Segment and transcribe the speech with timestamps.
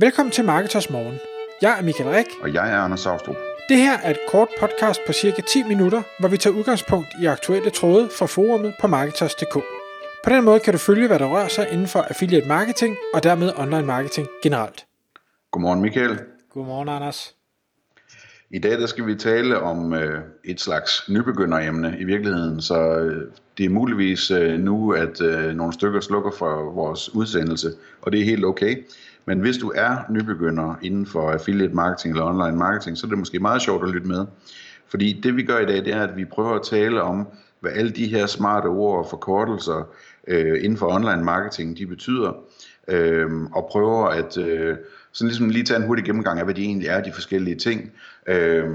[0.00, 1.18] Velkommen til Marketers Morgen.
[1.62, 2.26] Jeg er Michael Rik.
[2.42, 3.36] Og jeg er Anders Saustrup.
[3.68, 7.26] Det her er et kort podcast på cirka 10 minutter, hvor vi tager udgangspunkt i
[7.26, 9.54] aktuelle tråde fra forumet på Marketers.dk.
[10.24, 13.22] På den måde kan du følge, hvad der rører sig inden for affiliate marketing og
[13.22, 14.86] dermed online marketing generelt.
[15.50, 16.18] Godmorgen Michael.
[16.50, 17.34] Godmorgen Anders.
[18.50, 23.32] I dag der skal vi tale om øh, et slags nybegynderemne i virkeligheden, så øh,
[23.58, 27.68] det er muligvis øh, nu, at øh, nogle stykker slukker for vores udsendelse,
[28.02, 28.84] og det er helt okay.
[29.28, 33.18] Men hvis du er nybegynder inden for affiliate marketing eller online marketing, så er det
[33.18, 34.26] måske meget sjovt at lytte med.
[34.86, 37.28] Fordi det vi gør i dag, det er, at vi prøver at tale om,
[37.60, 39.88] hvad alle de her smarte ord og forkortelser
[40.28, 42.32] øh, inden for online marketing, de betyder,
[42.88, 44.76] øh, og prøver at øh,
[45.12, 47.92] sådan ligesom lige tage en hurtig gennemgang af, hvad de egentlig er, de forskellige ting.
[48.26, 48.70] Øh,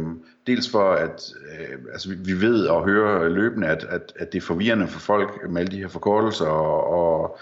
[0.47, 4.45] dels for, at øh, altså vi, ved og hører løbende, at, at, at det er
[4.45, 7.38] forvirrende for folk med alle de her forkortelser, og, og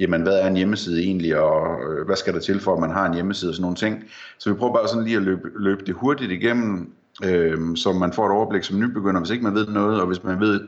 [0.00, 2.90] jamen hvad er en hjemmeside egentlig, og øh, hvad skal der til for, at man
[2.90, 4.04] har en hjemmeside og sådan nogle ting.
[4.38, 6.92] Så vi prøver bare sådan lige at løbe, løbe det hurtigt igennem,
[7.24, 10.24] øh, så man får et overblik som nybegynder, hvis ikke man ved noget, og hvis
[10.24, 10.60] man ved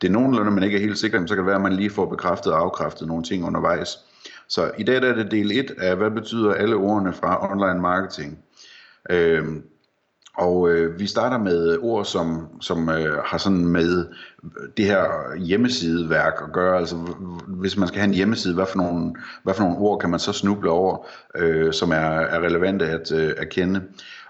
[0.00, 1.90] det er nogenlunde, man ikke er helt sikker, så kan det være, at man lige
[1.90, 3.98] får bekræftet og afkræftet nogle ting undervejs.
[4.48, 7.80] Så i dag der er det del 1 af, hvad betyder alle ordene fra online
[7.80, 8.38] marketing.
[9.10, 9.46] Øh,
[10.38, 14.06] og øh, vi starter med ord, som, som øh, har sådan med
[14.76, 16.78] det her hjemmesideværk at gøre.
[16.78, 16.96] Altså
[17.48, 20.20] hvis man skal have en hjemmeside, hvad for nogle, hvad for nogle ord kan man
[20.20, 23.82] så snuble over, øh, som er, er relevante at, øh, at kende.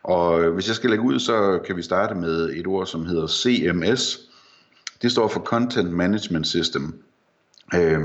[0.02, 3.06] Og øh, hvis jeg skal lægge ud, så kan vi starte med et ord, som
[3.06, 4.18] hedder CMS.
[5.02, 7.02] Det står for Content Management System.
[7.74, 8.00] Øh,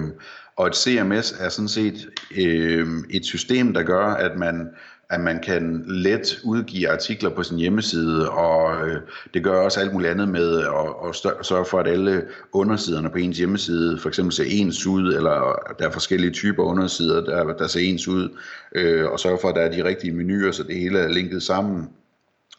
[0.55, 4.69] og et CMS er sådan set øh, et system, der gør, at man
[5.13, 9.01] at man kan let udgive artikler på sin hjemmeside, og øh,
[9.33, 13.17] det gør også alt muligt andet med at, at sørge for, at alle undersiderne på
[13.17, 17.67] ens hjemmeside for eksempel ser ens ud, eller der er forskellige typer undersider, der, der
[17.67, 18.29] ser ens ud,
[18.75, 21.43] øh, og sørge for, at der er de rigtige menuer, så det hele er linket
[21.43, 21.89] sammen.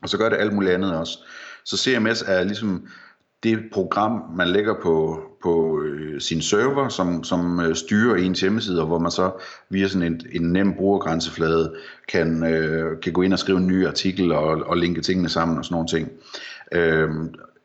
[0.03, 1.19] Og så gør det alt muligt andet også.
[1.65, 2.87] Så CMS er ligesom
[3.43, 8.81] det program, man lægger på, på øh, sin server, som, som øh, styrer ens hjemmeside,
[8.81, 9.31] og hvor man så
[9.71, 11.75] via sådan en, en nem brugergrænseflade
[12.09, 15.59] kan, øh, kan gå ind og skrive en ny artikel og, og linke tingene sammen
[15.59, 16.09] og sådan nogle ting.
[16.73, 17.11] Øh,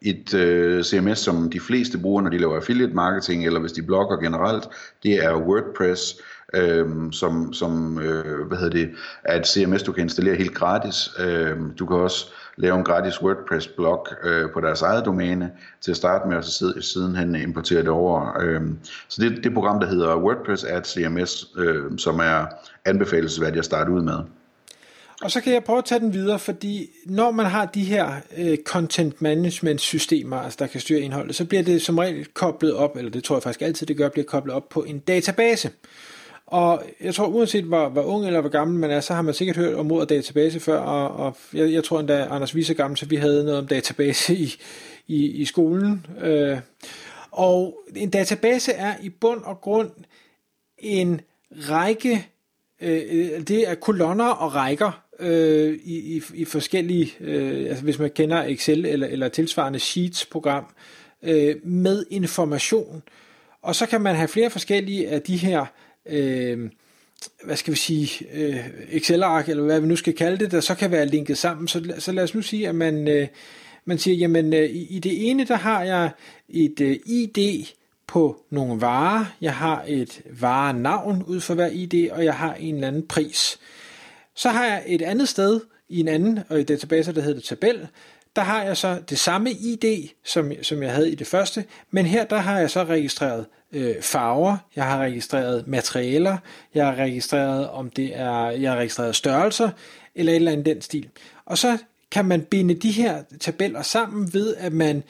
[0.02, 3.84] et øh, CMS, som de fleste bruger, når de laver affiliate marketing, eller hvis de
[3.84, 4.70] blogger generelt,
[5.04, 6.16] det er WordPress,
[6.54, 8.90] øh, som, som øh, hvad hedder det,
[9.24, 11.10] er et CMS, du kan installere helt gratis.
[11.20, 12.26] Øh, du kan også
[12.58, 15.52] lave en gratis WordPress-blog øh, på deres eget domæne
[15.82, 18.38] til at starte med, og så sidenhen importere det over.
[18.42, 18.62] Øh,
[19.08, 22.46] så det, det program, der hedder WordPress at CMS, øh, som er
[22.86, 24.18] anbefalesværdigt at starte ud med.
[25.22, 28.12] Og så kan jeg prøve at tage den videre, fordi når man har de her
[28.38, 32.74] øh, content management systemer, altså der kan styre indholdet, så bliver det som regel koblet
[32.74, 35.70] op, eller det tror jeg faktisk altid det gør, bliver koblet op på en database.
[36.52, 39.34] Og jeg tror, uanset hvor, hvor ung eller hvor gammel man er, så har man
[39.34, 42.98] sikkert hørt om ordet database før, og, og jeg, jeg tror endda, Anders Viser gammel,
[42.98, 44.54] så vi havde noget om database i,
[45.08, 46.06] i, i skolen.
[46.22, 46.58] Øh,
[47.32, 49.92] og en database er i bund og grund
[50.78, 51.22] en
[51.52, 52.28] række,
[52.82, 58.10] øh, det er kolonner og rækker øh, i, i, i forskellige, øh, altså hvis man
[58.10, 60.66] kender Excel eller, eller tilsvarende Sheets-program,
[61.24, 63.04] øh, med information.
[63.62, 65.66] Og så kan man have flere forskellige af de her
[66.06, 66.70] øh,
[67.44, 70.76] hvad skal vi sige, øh, Excel-ark, eller hvad vi nu skal kalde det, der så
[70.76, 71.68] kan være linket sammen.
[71.68, 73.28] Så, så lad os nu sige, at man, øh,
[73.86, 76.10] man siger, jamen øh, i, i det ene, der har jeg
[76.50, 77.66] et øh, ID
[78.08, 82.76] på nogle varer, jeg har et varenavn ud for hver ID, og jeg har en
[82.76, 83.60] eller anden pris.
[84.36, 87.42] Så har jeg et andet sted i en anden øh, og i database, der hedder
[87.42, 87.88] tabel,
[88.40, 92.06] der har jeg så det samme ID, som, som jeg havde i det første, men
[92.06, 96.38] her der har jeg så registreret øh, farver, jeg har registreret materialer,
[96.74, 99.70] jeg har registreret, om det er, jeg har registreret størrelser,
[100.16, 101.10] eller et eller andet den stil.
[101.46, 101.78] Og så
[102.12, 105.04] kan man binde de her tabeller sammen ved, at man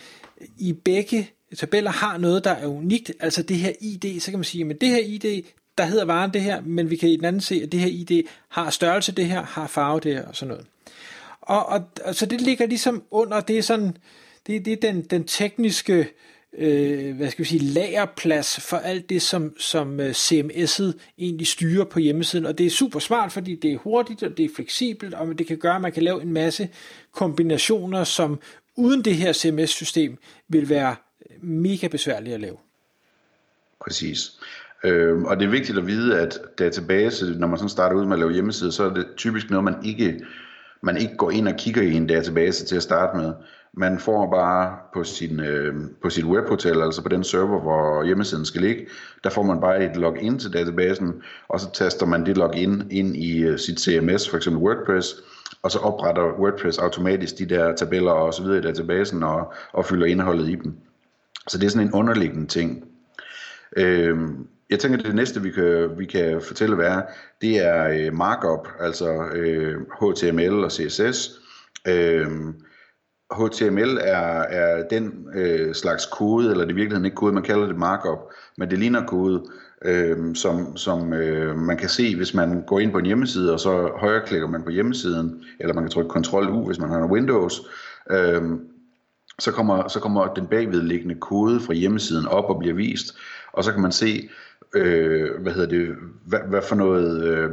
[0.57, 4.44] i begge tabeller har noget, der er unikt, altså det her ID, så kan man
[4.44, 5.44] sige, at det her ID,
[5.78, 7.88] der hedder varen det her, men vi kan i den anden se, at det her
[7.88, 10.66] ID har størrelse det her, har farve det her og sådan noget.
[11.49, 13.97] Og, og, og så det ligger ligesom under, det er sådan,
[14.47, 16.07] det, det er den, den tekniske
[16.57, 21.85] øh, hvad skal vi sige, lagerplads for alt det, som, som øh, CMS'et egentlig styrer
[21.85, 22.46] på hjemmesiden.
[22.46, 25.47] Og det er super smart, fordi det er hurtigt, og det er fleksibelt, og det
[25.47, 26.69] kan gøre, at man kan lave en masse
[27.11, 28.40] kombinationer, som
[28.75, 30.17] uden det her CMS-system
[30.47, 30.96] vil være
[31.41, 32.57] mega besværligt at lave.
[33.81, 34.31] Præcis.
[34.84, 38.13] Øh, og det er vigtigt at vide, at database, når man sådan starter ud med
[38.13, 40.19] at lave hjemmeside, så er det typisk noget, man ikke
[40.81, 43.34] man ikke går ind og kigger i en database til at starte med.
[43.73, 48.46] Man får bare på, sin, øh, på sit webhotel, altså på den server, hvor hjemmesiden
[48.46, 48.87] skal ligge,
[49.23, 53.16] der får man bare et login til databasen, og så taster man det login ind
[53.16, 55.16] i øh, sit CMS, for eksempel WordPress,
[55.64, 59.85] og så opretter WordPress automatisk de der tabeller og så videre i databasen og, og
[59.85, 60.78] fylder indholdet i dem.
[61.47, 62.84] Så det er sådan en underliggende ting.
[63.78, 64.17] Øh,
[64.70, 67.02] jeg tænker, at det næste, vi kan, vi kan fortælle, hvad er,
[67.42, 71.40] det er øh, markup, altså øh, HTML og CSS.
[71.88, 72.28] Øh,
[73.34, 77.44] HTML er, er den øh, slags kode, eller det er i virkeligheden ikke kode, man
[77.44, 78.20] kalder det markup,
[78.58, 79.44] men det ligner kode,
[79.86, 83.60] øh, som, som øh, man kan se, hvis man går ind på en hjemmeside, og
[83.60, 87.12] så højreklikker man på hjemmesiden, eller man kan trykke Ctrl U, hvis man har en
[87.12, 87.62] Windows,
[88.12, 88.42] øh,
[89.40, 93.18] så kommer, så kommer den bagvedliggende kode fra hjemmesiden op og bliver vist,
[93.54, 94.30] og så kan man se,
[94.76, 95.96] øh, hvad hedder det,
[96.26, 97.50] hvad, hvad for noget øh,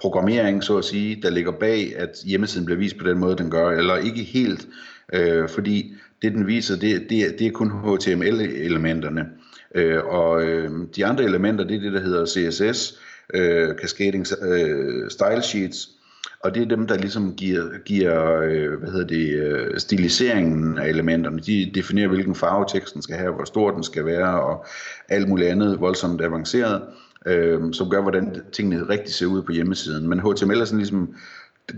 [0.00, 3.50] programmering, så at sige, der ligger bag, at hjemmesiden bliver vist på den måde, den
[3.50, 4.68] gør, eller ikke helt,
[5.12, 9.26] øh, fordi det, den viser, det, det, det er kun HTML-elementerne,
[9.74, 13.00] øh, og øh, de andre elementer, det er det, der hedder CSS,
[13.34, 15.88] øh, Cascading øh, Style Sheets,
[16.42, 20.88] og det er dem, der ligesom giver, giver øh, hvad hedder det, øh, stiliseringen af
[20.88, 21.38] elementerne.
[21.40, 24.66] De definerer, hvilken farve teksten skal have, hvor stor den skal være, og
[25.08, 26.82] alt muligt andet voldsomt avanceret,
[27.26, 30.08] øh, som gør, hvordan tingene rigtig ser ud på hjemmesiden.
[30.08, 31.14] Men HTML er sådan ligesom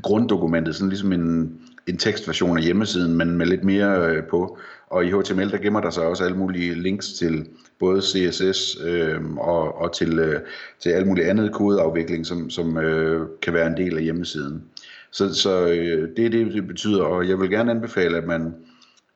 [0.03, 4.59] grunddokumentet, sådan ligesom en, en tekstversion af hjemmesiden, men med lidt mere øh, på.
[4.87, 7.47] Og i HTML, der gemmer der sig også alle mulige links til
[7.79, 10.41] både CSS øh, og, og til, øh,
[10.81, 14.63] til alle mulige andet kodeafvikling, som, som øh, kan være en del af hjemmesiden.
[15.11, 18.55] Så, så øh, det er det, det betyder, og jeg vil gerne anbefale, at man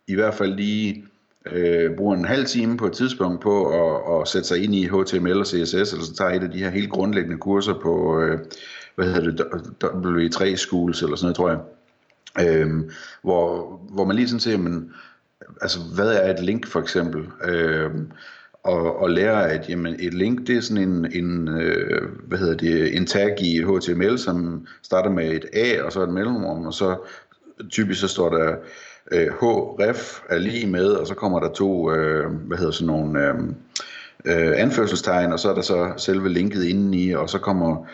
[0.08, 1.04] i hvert fald lige
[1.52, 4.86] øh, bruger en halv time på et tidspunkt på at, at sætte sig ind i
[4.86, 8.38] HTML og CSS, eller så tager et af de her helt grundlæggende kurser på, øh,
[8.94, 9.44] hvad hedder det,
[9.84, 11.58] W3 Schools eller sådan noget, tror jeg.
[12.40, 12.90] Øhm,
[13.22, 14.92] hvor, hvor man lige sådan ser, men,
[15.62, 17.26] altså, hvad er et link for eksempel?
[17.44, 18.10] Øhm,
[18.62, 22.56] og, og lære, at jamen, et link, det er sådan en, en øh, hvad hedder
[22.56, 26.74] det, en tag i HTML, som starter med et A, og så et mellemrum, og
[26.74, 26.96] så
[27.70, 28.56] typisk så står der
[29.12, 33.28] øh, href er lige med, og så kommer der to, øh, hvad hedder sådan nogle
[33.28, 33.34] øh,
[34.24, 37.86] øh, anførselstegn, og så er der så selve linket indeni, og så kommer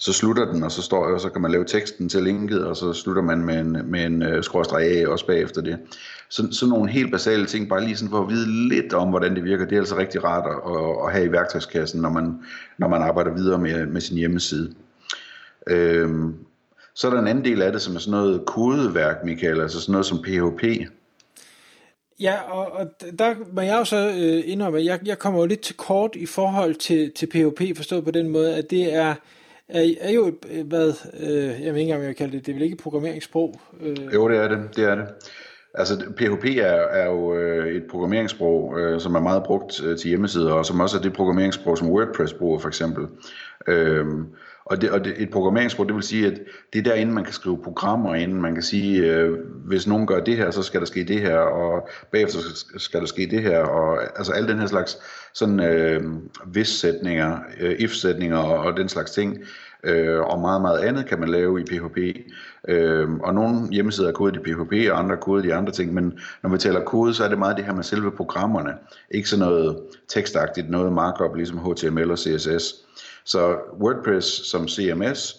[0.00, 2.76] så slutter den, og så, står, og så kan man lave teksten til linket, og
[2.76, 5.78] så slutter man med en, med en øh, skråstreg af også bagefter det.
[6.28, 9.34] Så, sådan nogle helt basale ting, bare lige sådan for at vide lidt om, hvordan
[9.34, 12.34] det virker, det er altså rigtig rart at, at have i værktøjskassen, når man,
[12.78, 14.74] når man arbejder videre med, med sin hjemmeside.
[15.66, 16.34] Øhm,
[16.94, 19.80] så er der en anden del af det, som er sådan noget kodeværk, Michael, altså
[19.80, 20.64] sådan noget som PHP.
[22.20, 22.86] Ja, og, og
[23.18, 26.16] der må jeg jo så øh, indrømme, at jeg, jeg kommer jo lidt til kort
[26.16, 29.14] i forhold til, til PHP, forstået på den måde, at det er
[29.72, 32.52] er, er jo et, hvad, øh, jeg ved ikke engang, hvad jeg kalder det, det
[32.52, 33.60] er vel ikke et programmeringssprog?
[33.80, 33.96] Øh.
[34.14, 35.04] Jo, det er det, det er det.
[35.74, 40.08] Altså PHP er, er jo øh, et programmeringssprog, øh, som er meget brugt øh, til
[40.08, 43.06] hjemmesider, og som også er det programmeringssprog, som WordPress bruger for eksempel.
[43.66, 44.06] Øh,
[44.70, 46.40] og, det, og det, et programmeringssprog, det vil sige, at
[46.72, 48.32] det er derinde, man kan skrive programmer ind.
[48.32, 51.36] Man kan sige, øh, hvis nogen gør det her, så skal der ske det her,
[51.36, 52.38] og bagefter
[52.76, 53.58] skal der ske det her.
[53.58, 54.98] Og, altså alle den her slags
[55.34, 56.02] sådan øh,
[56.46, 59.38] hvis-sætninger, øh, if-sætninger og, og den slags ting.
[59.84, 61.98] Øh, og meget, meget andet kan man lave i PHP.
[62.68, 65.94] Øh, og nogle hjemmesider er kodet i PHP, og andre er kodet i andre ting.
[65.94, 68.72] Men når vi taler kode, så er det meget det her med selve programmerne.
[69.10, 69.78] Ikke sådan noget
[70.08, 72.74] tekstagtigt, noget markup, ligesom HTML og CSS.
[73.24, 75.36] Så WordPress som CMS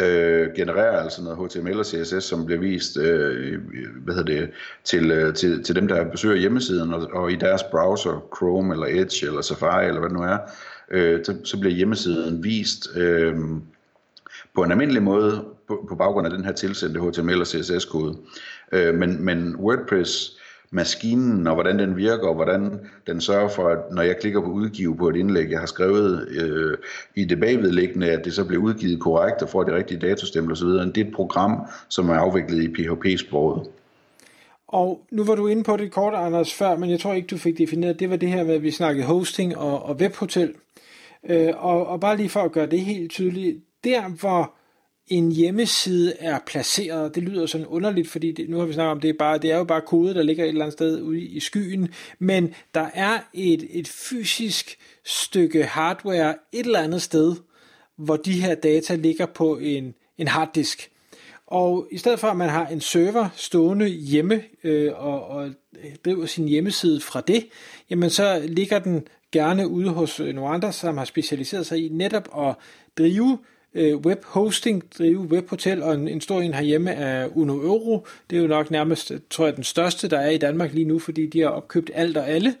[0.00, 3.60] øh, genererer altså noget HTML og CSS, som bliver vist øh,
[4.04, 4.50] hvad hedder det,
[4.84, 8.86] til, øh, til, til dem, der besøger hjemmesiden, og, og i deres browser, Chrome eller
[8.90, 10.38] Edge eller Safari eller hvad det nu er,
[10.92, 13.34] øh, så, så bliver hjemmesiden vist øh,
[14.54, 18.16] på en almindelig måde på, på baggrund af den her tilsendte HTML og CSS-kode.
[18.72, 20.38] Øh, men, men WordPress
[20.72, 24.46] maskinen, og hvordan den virker, og hvordan den sørger for, at når jeg klikker på
[24.46, 26.78] udgive på et indlæg, jeg har skrevet øh,
[27.14, 30.68] i det bagvedliggende, at det så bliver udgivet korrekt og får de rigtige datostempler osv.
[30.68, 33.68] Det er et program, som er afviklet i PHP-sproget.
[34.68, 37.38] Og nu var du inde på det kort, Anders, før, men jeg tror ikke, du
[37.38, 40.54] fik defineret, det var det her med, at vi snakkede hosting og, og webhotel.
[41.28, 44.54] Øh, og, og bare lige for at gøre det helt tydeligt, der hvor
[45.06, 47.14] en hjemmeside er placeret.
[47.14, 49.52] Det lyder sådan underligt, fordi det, nu har vi snakket om, det er, bare, det
[49.52, 51.88] er jo bare kode, der ligger et eller andet sted ude i skyen,
[52.18, 57.36] men der er et, et fysisk stykke hardware et eller andet sted,
[57.96, 60.90] hvor de her data ligger på en, en harddisk.
[61.46, 65.50] Og i stedet for at man har en server stående hjemme øh, og, og
[66.04, 67.46] driver sin hjemmeside fra det,
[67.90, 71.88] jamen så ligger den gerne ude hos øh, nogle andre, som har specialiseret sig i
[71.88, 72.54] netop at
[72.98, 73.38] drive
[73.74, 78.06] øh, webhosting, drive webhotel, og en, en stor en herhjemme er Uno Euro.
[78.30, 80.98] Det er jo nok nærmest, tror jeg, den største, der er i Danmark lige nu,
[80.98, 82.54] fordi de har opkøbt alt og alle.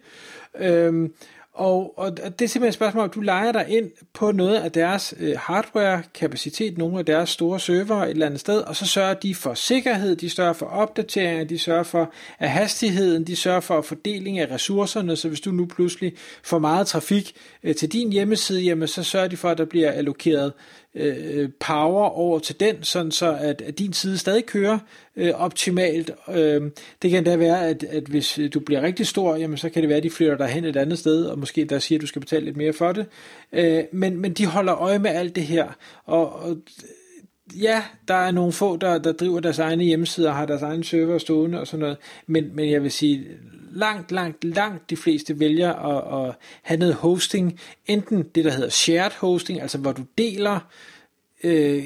[0.58, 1.12] Øhm,
[1.54, 4.72] og, og det er simpelthen et spørgsmål, at du leger dig ind på noget af
[4.72, 9.14] deres øh, hardware-kapacitet, nogle af deres store server et eller andet sted, og så sørger
[9.14, 13.82] de for sikkerhed, de sørger for opdateringer, de sørger for at hastigheden, de sørger for
[13.82, 17.32] fordeling af ressourcerne, så hvis du nu pludselig får meget trafik
[17.62, 20.52] øh, til din hjemmeside, jamen så sørger de for, at der bliver allokeret
[20.94, 24.78] øh, power over til den, sådan så at, at din side stadig kører
[25.16, 26.10] øh, optimalt.
[26.28, 26.70] Øh,
[27.02, 29.88] det kan da være, at, at hvis du bliver rigtig stor, jamen så kan det
[29.88, 32.06] være, at de flytter dig hen et andet sted, og måske der siger, at du
[32.06, 33.06] skal betale lidt mere for det.
[33.52, 35.68] Øh, men, men de holder øje med alt det her,
[36.04, 36.56] og, og
[37.60, 40.84] ja, der er nogle få, der, der driver deres egne hjemmesider og har deres egne
[40.84, 41.96] server stående og sådan noget,
[42.26, 43.26] men, men jeg vil sige,
[43.72, 48.68] langt, langt, langt de fleste vælger at, at have noget hosting, enten det, der hedder
[48.68, 50.60] shared hosting, altså hvor du deler
[51.44, 51.84] øh,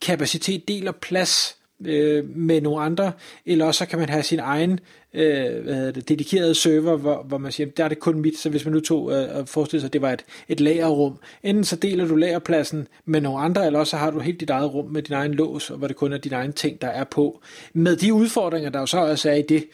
[0.00, 3.12] kapacitet, deler plads øh, med nogle andre,
[3.46, 4.80] eller også så kan man have sin egen
[5.14, 8.38] øh, hvad hedder det, dedikerede server, hvor, hvor man siger, der er det kun mit,
[8.38, 11.18] så hvis man nu tog øh, og forestiller sig, at det var et, et lagerrum,
[11.42, 14.50] enten så deler du lagerpladsen med nogle andre, eller også så har du helt dit
[14.50, 16.88] eget rum med din egen lås, og hvor det kun er dine egne ting, der
[16.88, 17.40] er på.
[17.72, 19.64] Med de udfordringer, der jo så også er i det,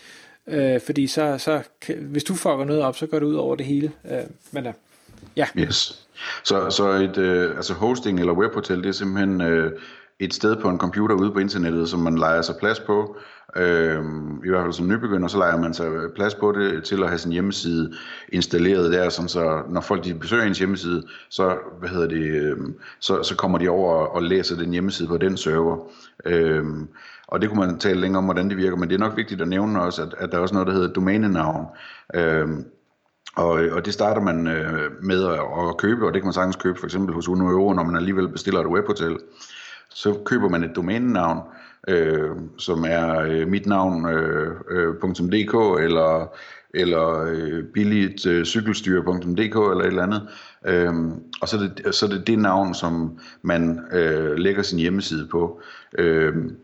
[0.48, 1.62] øh, fordi så, så
[2.00, 3.92] hvis du fucker noget op, så går det ud over det hele.
[4.10, 4.18] Øh,
[4.52, 4.72] men øh,
[5.36, 5.46] ja.
[5.58, 6.06] Yes.
[6.44, 9.72] Så, så et øh, altså hosting eller webhotel, det er simpelthen øh,
[10.18, 13.16] et sted på en computer ude på internettet, som man leger sig plads på.
[13.56, 14.04] Øh,
[14.44, 17.18] I hvert fald som nybegynder, så leger man sig plads på det til at have
[17.18, 17.92] sin hjemmeside
[18.28, 22.56] installeret der, sådan så når folk de besøger ens hjemmeside, så, hvad hedder det, øh,
[23.00, 25.76] så, så kommer de over og læser den hjemmeside på den server.
[26.24, 26.88] Øhm,
[27.26, 29.40] og det kunne man tale længere om, hvordan det virker, men det er nok vigtigt
[29.40, 31.66] at nævne også, at, at der er også noget, der hedder domænenavn.
[32.14, 32.64] Øhm,
[33.36, 36.56] og, og det starter man øh, med at, at købe, og det kan man sagtens
[36.56, 39.18] købe for eksempel hos Uno Euro, når man alligevel bestiller et webhotel.
[39.90, 41.38] Så køber man et domænenavn,
[41.88, 46.36] øh, som er øh, mit øh, øh, eller
[46.74, 50.28] eller øh, billigt øh, cykelstyre.dk eller et eller andet.
[50.66, 54.78] Øhm, og så er, det, så er det det navn, som man øh, lægger sin
[54.78, 55.60] hjemmeside på.
[55.98, 56.56] Øhm,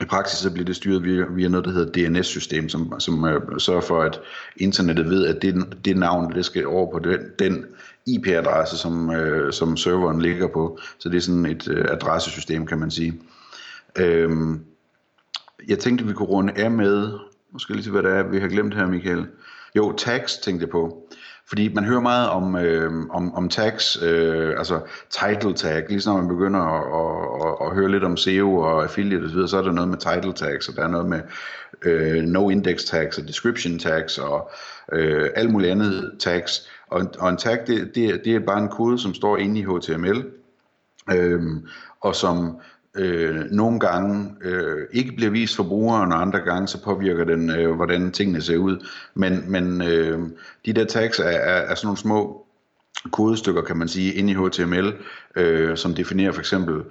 [0.00, 3.40] i praksis så bliver det styret via, via noget, der hedder DNS-system, som, som øh,
[3.58, 4.20] sørger for, at
[4.56, 7.66] internettet ved, at det, det navn, det skal over på den, den
[8.06, 10.78] IP-adresse, som, øh, som serveren ligger på.
[10.98, 13.20] Så det er sådan et øh, adressesystem, kan man sige.
[13.98, 14.64] Øhm,
[15.68, 17.18] jeg tænkte, vi kunne runde af med,
[17.52, 19.26] måske lige se, hvad det er, vi har glemt her, Michael.
[19.76, 21.08] Jo, tags tænkte jeg på.
[21.52, 24.80] Fordi man hører meget om, øh, om, om tags, øh, altså
[25.10, 28.82] title tag, lige når man begynder at, at, at, at høre lidt om SEO og
[28.82, 31.20] affiliate osv., så er der noget med title tags, og der er noget med
[31.82, 34.50] øh, no index tags og description tags og
[34.92, 36.68] øh, alt muligt andet tags.
[36.86, 39.64] Og, og en tag, det, det, det er bare en kode, som står inde i
[39.64, 40.24] HTML,
[41.12, 41.42] øh,
[42.00, 42.60] og som
[42.96, 47.50] øh, nogle gange øh, ikke bliver vist for brugeren, og andre gange så påvirker den,
[47.50, 48.86] øh, hvordan tingene ser ud.
[49.14, 50.20] Men, men øh,
[50.66, 52.46] de der tags er, er, er sådan nogle små
[53.10, 54.94] kodestykker, kan man sige, inde i HTML,
[55.36, 56.82] øh, som definerer for eksempel,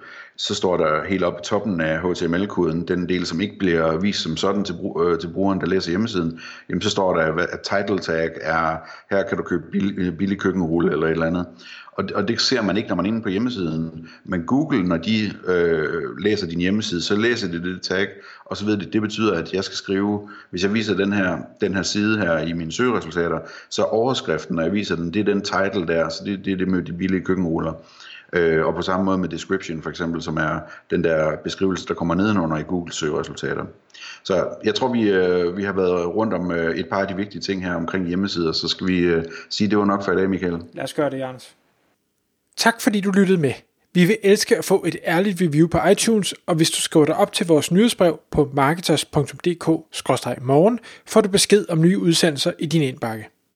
[0.42, 4.22] så står der helt oppe i toppen af HTML-koden, den del, som ikke bliver vist
[4.22, 8.00] som sådan til, øh, til brugeren, der læser hjemmesiden, jamen så står der, at title
[8.00, 8.78] tag er,
[9.12, 11.46] her kan du købe billig, øh, billig køkkenrulle eller et eller andet.
[11.92, 14.10] Og, og det ser man ikke, når man er inde på hjemmesiden.
[14.26, 18.08] Men Google, når de øh, læser din hjemmeside, så læser de det tag,
[18.46, 21.38] og så ved de, det betyder, at jeg skal skrive, hvis jeg viser den her,
[21.62, 25.34] den her side her i mine søgeresultater, så overskriften, når jeg viser den, det er
[25.34, 27.74] den title der, så det, det er det med de billige køkkenruller.
[28.34, 30.60] Øh, og på samme måde med description for eksempel, som er
[30.90, 33.66] den der beskrivelse, der kommer nedenunder i Google søgeresultater.
[34.24, 37.16] Så jeg tror, vi, øh, vi har været rundt om øh, et par af de
[37.16, 40.16] vigtige ting her omkring hjemmesider, så skal vi øh, sige, det var nok for i
[40.16, 40.58] dag, Michael.
[40.74, 41.56] Lad os gøre det, Jens.
[42.58, 43.54] Tak fordi du lyttede med.
[43.94, 47.16] Vi vil elske at få et ærligt review på iTunes, og hvis du skriver dig
[47.16, 53.30] op til vores nyhedsbrev på marketers.dk-morgen, får du besked om nye udsendelser i din indbakke.